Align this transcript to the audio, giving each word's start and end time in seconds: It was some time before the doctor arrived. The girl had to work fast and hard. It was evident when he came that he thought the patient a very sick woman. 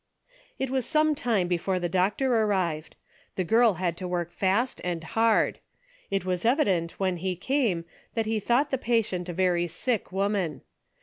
It 0.57 0.71
was 0.71 0.87
some 0.87 1.13
time 1.13 1.47
before 1.47 1.79
the 1.79 1.87
doctor 1.87 2.33
arrived. 2.33 2.95
The 3.35 3.43
girl 3.43 3.75
had 3.75 3.95
to 3.97 4.07
work 4.07 4.31
fast 4.31 4.81
and 4.83 5.03
hard. 5.03 5.59
It 6.09 6.25
was 6.25 6.43
evident 6.43 6.99
when 6.99 7.17
he 7.17 7.35
came 7.35 7.85
that 8.15 8.25
he 8.25 8.39
thought 8.39 8.71
the 8.71 8.79
patient 8.79 9.29
a 9.29 9.33
very 9.33 9.67
sick 9.67 10.11
woman. 10.11 10.61